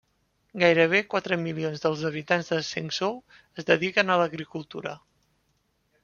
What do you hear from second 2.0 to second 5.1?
habitants de Zhengzhou es dediquen a l'agricultura.